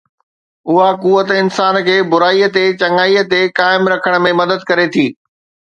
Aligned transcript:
اها 0.69 0.87
قوت 1.03 1.27
انسان 1.41 1.75
کي 1.87 1.97
برائي 2.11 2.47
تي 2.55 2.65
چڱائيءَ 2.79 3.27
تي 3.31 3.41
قائم 3.59 3.83
رکڻ 3.93 4.21
۾ 4.27 4.31
مدد 4.41 4.69
ڪري 4.69 4.87
ٿي 4.93 5.07